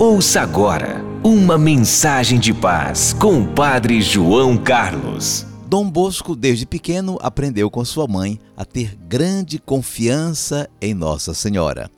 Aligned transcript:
Ouça 0.00 0.42
agora 0.42 1.04
uma 1.24 1.58
mensagem 1.58 2.38
de 2.38 2.54
paz 2.54 3.12
com 3.14 3.42
o 3.42 3.48
Padre 3.48 4.00
João 4.00 4.56
Carlos. 4.56 5.44
Dom 5.66 5.90
Bosco, 5.90 6.36
desde 6.36 6.64
pequeno, 6.64 7.18
aprendeu 7.20 7.68
com 7.68 7.84
sua 7.84 8.06
mãe 8.06 8.38
a 8.56 8.64
ter 8.64 8.94
grande 8.94 9.58
confiança 9.58 10.70
em 10.80 10.94
Nossa 10.94 11.34
Senhora. 11.34 11.90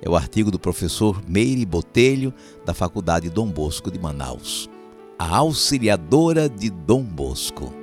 É 0.00 0.08
o 0.08 0.14
artigo 0.14 0.52
do 0.52 0.58
professor 0.58 1.20
Meire 1.26 1.66
Botelho, 1.66 2.32
da 2.64 2.72
Faculdade 2.72 3.28
Dom 3.28 3.48
Bosco 3.48 3.90
de 3.90 3.98
Manaus. 3.98 4.70
A 5.18 5.38
auxiliadora 5.38 6.48
de 6.48 6.70
Dom 6.70 7.02
Bosco. 7.02 7.74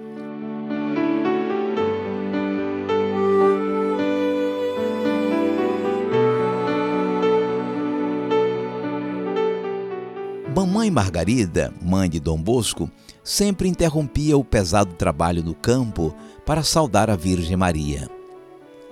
Mamãe 10.56 10.90
Margarida, 10.90 11.74
mãe 11.82 12.10
de 12.10 12.18
Dom 12.18 12.42
Bosco, 12.42 12.90
sempre 13.22 13.68
interrompia 13.68 14.38
o 14.38 14.44
pesado 14.46 14.94
trabalho 14.94 15.44
no 15.44 15.54
campo 15.54 16.16
para 16.46 16.64
saudar 16.64 17.10
a 17.10 17.16
Virgem 17.18 17.58
Maria. 17.58 18.10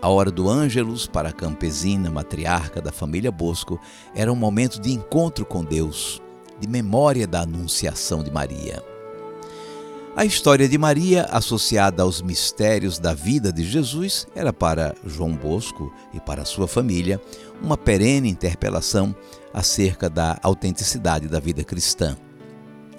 A 0.02 0.10
hora 0.10 0.30
do 0.30 0.50
Ângelus, 0.50 1.08
para 1.08 1.30
a 1.30 1.32
campesina 1.32 2.12
matriarca 2.12 2.82
da 2.82 2.92
família 2.92 3.32
Bosco, 3.32 3.80
era 4.14 4.30
um 4.30 4.36
momento 4.36 4.78
de 4.78 4.92
encontro 4.92 5.46
com 5.46 5.64
Deus, 5.64 6.22
de 6.60 6.68
memória 6.68 7.26
da 7.26 7.44
Anunciação 7.44 8.22
de 8.22 8.30
Maria. 8.30 8.84
A 10.16 10.24
história 10.24 10.70
de 10.70 10.78
Maria, 10.78 11.24
associada 11.32 12.04
aos 12.04 12.22
mistérios 12.22 13.00
da 13.00 13.16
vida 13.16 13.52
de 13.52 13.64
Jesus, 13.64 14.28
era 14.36 14.54
para 14.54 14.94
João 15.04 15.36
Bosco 15.36 15.92
e 16.14 16.20
para 16.20 16.46
sua 16.46 16.68
família 16.68 17.20
uma 17.60 17.76
perene 17.76 18.30
interpelação 18.30 19.16
acerca 19.52 20.12
da 20.12 20.38
autenticidade 20.44 21.28
da 21.28 21.40
vida 21.40 21.64
cristã. 21.64 22.16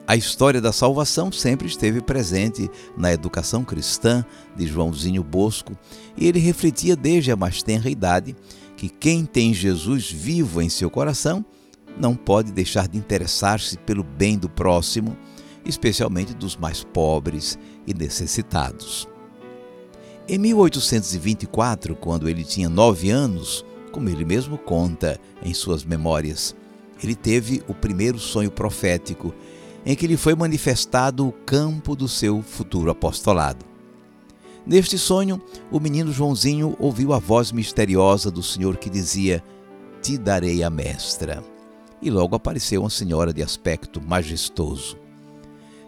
A 0.08 0.16
história 0.16 0.60
da 0.60 0.72
salvação 0.72 1.30
sempre 1.30 1.68
esteve 1.68 2.00
presente 2.00 2.68
na 2.96 3.12
educação 3.12 3.62
cristã 3.62 4.24
de 4.56 4.66
Joãozinho 4.66 5.22
Bosco 5.22 5.78
e 6.16 6.26
ele 6.26 6.40
refletia 6.40 6.96
desde 6.96 7.30
a 7.30 7.36
mais 7.36 7.62
tenra 7.62 7.88
idade 7.88 8.34
que 8.76 8.88
quem 8.88 9.24
tem 9.24 9.54
Jesus 9.54 10.10
vivo 10.10 10.60
em 10.60 10.68
seu 10.68 10.90
coração 10.90 11.44
não 11.96 12.16
pode 12.16 12.50
deixar 12.50 12.88
de 12.88 12.98
interessar-se 12.98 13.78
pelo 13.78 14.02
bem 14.02 14.36
do 14.36 14.48
próximo, 14.48 15.16
especialmente 15.64 16.34
dos 16.34 16.56
mais 16.56 16.84
pobres 16.84 17.58
e 17.86 17.94
necessitados. 17.94 19.08
Em 20.28 20.38
1824, 20.38 21.94
quando 21.96 22.28
ele 22.28 22.44
tinha 22.44 22.68
nove 22.68 23.10
anos, 23.10 23.64
como 23.92 24.08
ele 24.08 24.24
mesmo 24.24 24.56
conta 24.56 25.20
em 25.42 25.52
suas 25.52 25.84
memórias, 25.84 26.56
ele 27.02 27.14
teve 27.14 27.62
o 27.68 27.74
primeiro 27.74 28.18
sonho 28.18 28.50
profético 28.50 29.34
em 29.84 29.94
que 29.94 30.06
lhe 30.06 30.16
foi 30.16 30.34
manifestado 30.34 31.28
o 31.28 31.32
campo 31.32 31.94
do 31.94 32.08
seu 32.08 32.40
futuro 32.42 32.90
apostolado. 32.90 33.66
Neste 34.66 34.96
sonho, 34.96 35.42
o 35.70 35.78
menino 35.78 36.10
Joãozinho 36.10 36.74
ouviu 36.80 37.12
a 37.12 37.18
voz 37.18 37.52
misteriosa 37.52 38.30
do 38.30 38.42
Senhor 38.42 38.78
que 38.78 38.88
dizia: 38.88 39.44
Te 40.00 40.16
darei 40.16 40.62
a 40.62 40.70
mestra. 40.70 41.44
E 42.00 42.10
logo 42.10 42.34
apareceu 42.34 42.80
uma 42.80 42.90
senhora 42.90 43.32
de 43.32 43.42
aspecto 43.42 44.00
majestoso. 44.00 45.03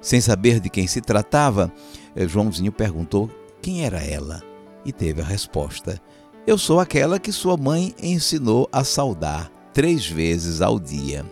Sem 0.06 0.20
saber 0.20 0.60
de 0.60 0.70
quem 0.70 0.86
se 0.86 1.00
tratava, 1.00 1.72
eh, 2.14 2.28
Joãozinho 2.28 2.70
perguntou 2.70 3.28
quem 3.60 3.84
era 3.84 3.98
ela 3.98 4.40
e 4.84 4.92
teve 4.92 5.20
a 5.20 5.24
resposta: 5.24 6.00
Eu 6.46 6.56
sou 6.56 6.78
aquela 6.78 7.18
que 7.18 7.32
sua 7.32 7.56
mãe 7.56 7.92
ensinou 8.00 8.68
a 8.70 8.84
saudar 8.84 9.50
três 9.74 10.06
vezes 10.06 10.60
ao 10.60 10.78
dia 10.78 11.26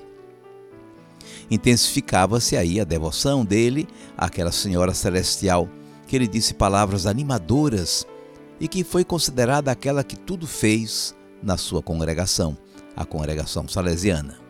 intensificava-se 1.50 2.56
aí 2.56 2.80
a 2.80 2.84
devoção 2.84 3.44
dele 3.44 3.86
àquela 4.16 4.50
Senhora 4.50 4.94
Celestial, 4.94 5.68
que 6.08 6.18
lhe 6.18 6.26
disse 6.26 6.54
palavras 6.54 7.06
animadoras 7.06 8.04
e 8.58 8.66
que 8.66 8.82
foi 8.82 9.04
considerada 9.04 9.70
aquela 9.70 10.02
que 10.02 10.16
tudo 10.16 10.48
fez 10.48 11.14
na 11.40 11.56
sua 11.56 11.80
congregação, 11.82 12.56
a 12.96 13.04
congregação 13.04 13.68
salesiana. 13.68 14.42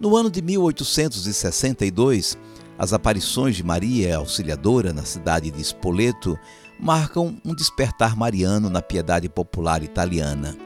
No 0.00 0.16
ano 0.16 0.30
de 0.30 0.40
1862, 0.40 2.38
as 2.80 2.94
aparições 2.94 3.56
de 3.56 3.62
Maria 3.62 4.16
Auxiliadora 4.16 4.90
na 4.90 5.04
cidade 5.04 5.50
de 5.50 5.60
Spoleto 5.60 6.34
marcam 6.80 7.36
um 7.44 7.54
despertar 7.54 8.16
mariano 8.16 8.70
na 8.70 8.80
piedade 8.80 9.28
popular 9.28 9.82
italiana. 9.82 10.56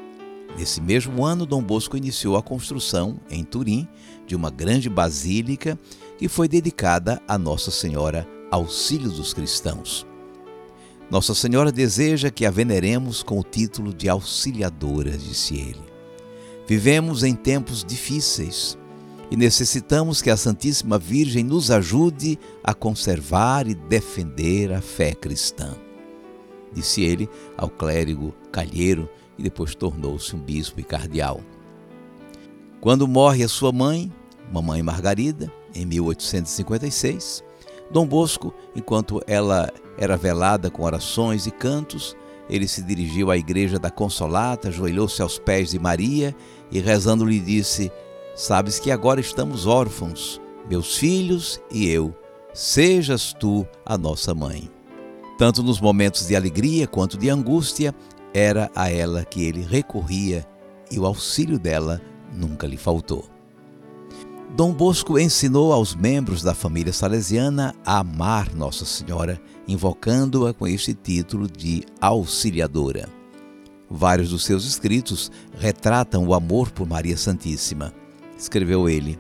Nesse 0.57 0.81
mesmo 0.81 1.25
ano, 1.25 1.45
Dom 1.45 1.61
Bosco 1.61 1.97
iniciou 1.97 2.37
a 2.37 2.43
construção, 2.43 3.19
em 3.29 3.43
Turim, 3.43 3.89
de 4.29 4.37
uma 4.37 4.49
grande 4.49 4.89
basílica 4.89 5.77
que 6.17 6.29
foi 6.29 6.47
dedicada 6.47 7.21
a 7.27 7.37
Nossa 7.37 7.73
Senhora 7.73 8.25
Auxílio 8.49 9.11
dos 9.11 9.35
Cristãos. 9.35 10.07
Nossa 11.11 11.35
Senhora 11.35 11.73
deseja 11.73 12.31
que 12.31 12.47
a 12.47 12.51
veneremos 12.53 13.25
com 13.25 13.41
o 13.41 13.43
título 13.43 13.93
de 13.93 14.09
Auxiliadora, 14.09 15.11
disse 15.19 15.57
ele. 15.57 15.83
Vivemos 16.65 17.25
em 17.25 17.35
tempos 17.35 17.85
difíceis 17.85 18.79
e 19.35 19.37
necessitamos 19.37 20.23
que 20.23 20.31
a 20.31 20.37
Santíssima 20.37 20.97
Virgem 20.97 21.43
nos 21.43 21.69
ajude 21.69 22.39
a 22.63 22.73
conservar 22.73 23.67
e 23.67 23.75
defender 23.75 24.73
a 24.73 24.81
fé 24.81 25.13
cristã. 25.13 25.75
Disse 26.73 27.03
ele 27.03 27.29
ao 27.59 27.69
clérigo 27.69 28.33
Calheiro, 28.53 29.11
e 29.37 29.43
depois 29.43 29.75
tornou-se 29.75 30.37
um 30.37 30.39
bispo 30.39 30.79
e 30.79 30.85
cardeal. 30.85 31.41
Quando 32.81 33.09
morre 33.09 33.43
a 33.43 33.49
sua 33.49 33.73
mãe, 33.73 34.13
Mamãe 34.53 34.81
Margarida, 34.85 35.53
em 35.75 35.85
1856, 35.85 37.43
Dom 37.91 38.07
Bosco, 38.07 38.55
enquanto 38.77 39.21
ela 39.27 39.69
era 39.99 40.17
velada 40.17 40.71
com 40.71 40.85
orações 40.85 41.45
e 41.49 41.51
cantos, 41.51 42.17
ele 42.49 42.69
se 42.69 42.83
dirigiu 42.83 43.33
à 43.33 43.37
igreja 43.37 43.81
da 43.81 43.91
Consolata, 43.91 44.69
ajoelhou-se 44.69 45.21
aos 45.21 45.41
pés 45.41 45.73
de 45.73 45.79
Maria 45.81 46.37
e 46.71 46.79
rezando 46.79 47.25
lhe 47.25 47.41
disse: 47.41 47.91
Sabes 48.35 48.81
que 48.81 48.91
agora 48.91 49.21
estamos 49.21 49.65
órfãos, 49.65 50.41
meus 50.69 50.97
filhos 50.97 51.61
e 51.71 51.89
eu, 51.89 52.13
sejas 52.53 53.33
tu 53.33 53.65
a 53.87 53.97
nossa 53.97 54.35
mãe. 54.35 54.69
Tanto 55.39 55.63
nos 55.63 55.81
momentos 55.81 56.27
de 56.27 56.35
alegria 56.35 56.89
quanto 56.89 57.17
de 57.17 57.31
angústia, 57.31 57.95
era 58.33 58.69
a 58.75 58.91
ela 58.91 59.25
que 59.25 59.45
ele 59.45 59.63
recorria 59.63 60.45
e 60.91 60.99
o 60.99 61.07
auxílio 61.07 61.61
dela 61.61 62.03
nunca 62.33 62.67
lhe 62.67 62.77
faltou. 62.77 63.25
Dom 64.57 64.73
Bosco 64.73 65.17
ensinou 65.17 65.73
aos 65.73 65.95
membros 65.95 66.43
da 66.43 66.55
família 66.55 66.93
salesiana 66.93 67.73
a 67.87 67.99
amar 67.99 68.53
Nossa 68.53 68.85
Senhora, 68.85 69.41
invocando-a 69.67 70.53
com 70.53 70.67
este 70.67 70.93
título 70.93 71.49
de 71.49 71.85
auxiliadora. 72.01 73.09
Vários 73.89 74.31
dos 74.31 74.45
seus 74.45 74.65
escritos 74.65 75.31
retratam 75.57 76.27
o 76.27 76.35
amor 76.35 76.73
por 76.73 76.89
Maria 76.89 77.17
Santíssima. 77.17 77.93
Escreveu 78.45 78.89
ele: 78.89 79.19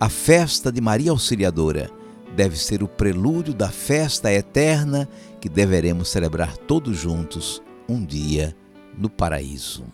A 0.00 0.08
festa 0.08 0.72
de 0.72 0.80
Maria 0.80 1.10
Auxiliadora 1.10 1.90
deve 2.34 2.58
ser 2.58 2.82
o 2.82 2.88
prelúdio 2.88 3.52
da 3.52 3.68
festa 3.68 4.32
eterna 4.32 5.06
que 5.40 5.48
deveremos 5.48 6.08
celebrar 6.08 6.56
todos 6.56 6.96
juntos 6.96 7.62
um 7.86 8.02
dia 8.02 8.56
no 8.96 9.10
paraíso. 9.10 9.84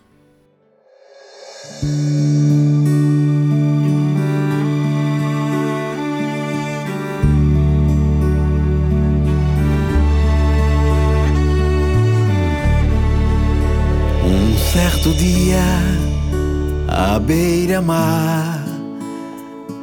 Um 14.24 14.72
certo 14.72 15.12
dia, 15.14 15.64
à 16.86 17.18
beira-mar, 17.18 18.57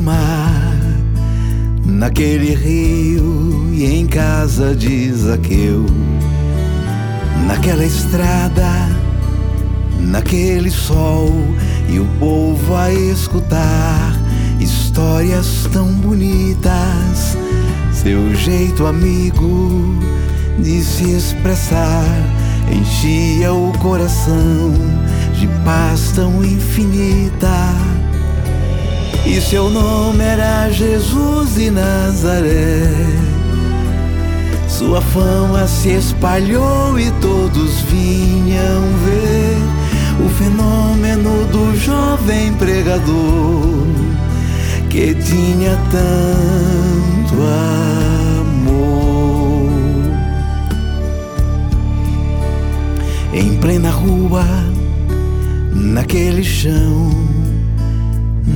Mar, 0.00 0.76
naquele 1.84 2.54
rio 2.54 3.68
e 3.72 3.84
em 3.84 4.06
casa 4.06 4.74
de 4.74 5.12
Zaqueu, 5.12 5.86
naquela 7.46 7.84
estrada 7.84 9.00
naquele 10.00 10.70
sol 10.70 11.30
e 11.88 11.98
o 11.98 12.06
povo 12.18 12.74
a 12.74 12.92
escutar 12.92 14.12
histórias 14.58 15.68
tão 15.72 15.86
bonitas. 15.92 17.36
Seu 17.92 18.34
jeito 18.34 18.86
amigo 18.86 19.98
de 20.58 20.82
se 20.82 21.12
expressar 21.12 22.04
enchia 22.70 23.52
o 23.52 23.72
coração 23.78 24.72
de 25.38 25.46
paz 25.64 26.12
tão 26.12 26.44
infinita. 26.44 27.99
E 29.26 29.40
seu 29.40 29.68
nome 29.70 30.24
era 30.24 30.70
Jesus 30.70 31.54
de 31.54 31.70
Nazaré. 31.70 32.90
Sua 34.68 35.00
fama 35.00 35.66
se 35.66 35.90
espalhou 35.90 36.98
e 36.98 37.10
todos 37.20 37.80
vinham 37.82 38.82
ver 39.04 39.80
o 40.24 40.28
fenômeno 40.30 41.44
do 41.46 41.76
jovem 41.76 42.52
pregador 42.54 43.86
que 44.90 45.14
tinha 45.14 45.78
tanto 45.90 47.34
amor. 48.40 49.70
Em 53.32 53.56
plena 53.58 53.90
rua, 53.90 54.44
naquele 55.72 56.42
chão, 56.42 57.10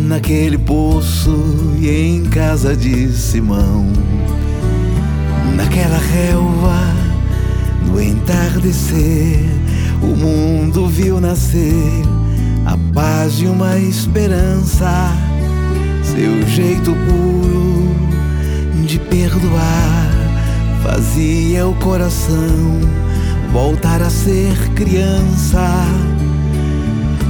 naquele 0.02 0.58
poço 0.58 1.36
e 1.78 1.88
em 1.88 2.24
casa 2.24 2.76
de 2.76 3.08
Simão, 3.12 3.86
naquela 5.56 5.98
relva, 5.98 6.94
no 7.86 8.00
entardecer 8.00 9.40
o 10.02 10.16
mundo 10.16 10.86
viu 10.86 11.20
nascer 11.20 12.02
a 12.66 12.76
paz 12.92 13.40
e 13.40 13.46
uma 13.46 13.78
esperança, 13.78 15.12
seu 16.02 16.46
jeito 16.48 16.92
puro 16.92 17.94
de 18.86 18.98
perdoar 18.98 20.10
fazia 20.82 21.66
o 21.66 21.74
coração 21.76 22.80
voltar 23.50 24.02
a 24.02 24.10
ser 24.10 24.54
criança. 24.74 26.13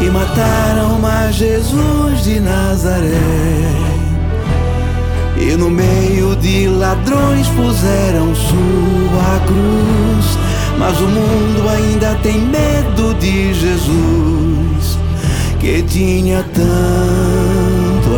e 0.00 0.10
mataram 0.10 1.04
a 1.04 1.30
Jesus 1.30 2.24
de 2.24 2.40
Nazaré. 2.40 3.10
E 5.36 5.56
no 5.56 5.70
meio 5.70 6.36
de 6.36 6.68
ladrões 6.68 7.46
puseram 7.48 8.34
sua 8.34 9.40
cruz 9.46 10.40
mas 10.80 10.98
o 10.98 11.06
mundo 11.06 11.68
ainda 11.68 12.14
tem 12.22 12.40
medo 12.40 13.14
de 13.20 13.52
Jesus, 13.52 14.98
que 15.60 15.82
tinha 15.82 16.42
tanto 16.54 18.08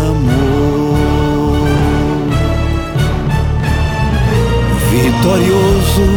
amor. 0.00 0.96
Vitorioso, 4.90 6.08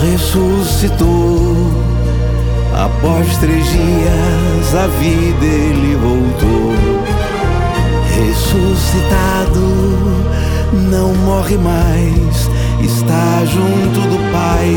ressuscitou. 0.00 1.89
Após 2.84 3.36
três 3.38 3.64
dias, 3.64 4.74
a 4.74 4.86
vida 4.86 5.44
ele 5.44 5.96
voltou. 5.96 6.74
Ressuscitado, 8.16 9.60
não 10.90 11.14
morre 11.14 11.56
mais 11.56 12.50
está 12.84 13.44
junto 13.44 14.00
do 14.00 14.32
Pai, 14.32 14.76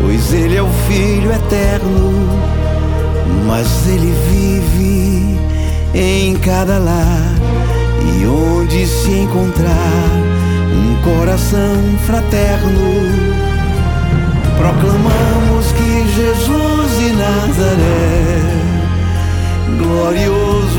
pois 0.00 0.32
Ele 0.32 0.56
é 0.56 0.62
o 0.62 0.68
Filho 0.88 1.32
eterno, 1.32 2.12
mas 3.46 3.86
Ele 3.86 4.12
vive 4.30 5.38
em 5.94 6.34
cada 6.36 6.78
lar 6.78 7.34
e 8.16 8.26
onde 8.26 8.86
se 8.86 9.10
encontrar 9.10 10.10
um 10.74 10.96
coração 11.02 11.76
fraterno. 12.06 13.42
Proclamamos 14.56 15.51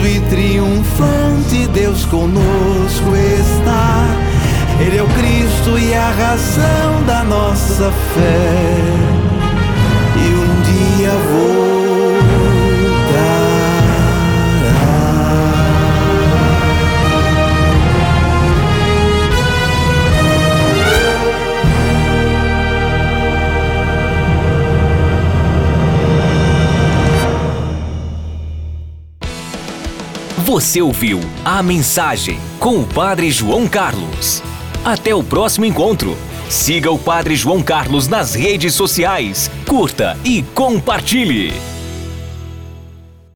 e 0.05 0.19
triunfante, 0.29 1.67
Deus 1.74 2.05
conosco 2.05 3.15
está 3.15 4.24
ele 4.79 4.98
é 4.98 5.03
o 5.03 5.07
Cristo 5.07 5.79
e 5.79 5.93
a 5.93 6.10
razão 6.10 7.03
da 7.05 7.24
nossa 7.24 7.91
fé. 7.91 8.75
E 10.17 10.33
um 10.33 10.62
dia 10.62 11.12
voltará. 11.31 11.62
Você 30.53 30.83
ouviu 30.83 31.19
a 31.43 31.63
mensagem 31.63 32.39
com 32.60 32.79
o 32.79 32.86
Padre 32.86 33.31
João 33.31 33.67
Carlos. 33.67 34.43
Até 34.86 35.15
o 35.15 35.24
próximo 35.24 35.65
encontro. 35.65 36.15
Siga 36.48 36.91
o 36.91 37.00
Padre 37.00 37.36
João 37.36 37.63
Carlos 37.63 38.07
nas 38.07 38.36
redes 38.36 38.75
sociais, 38.75 39.50
curta 39.65 40.15
e 40.24 40.43
compartilhe. 40.43 41.73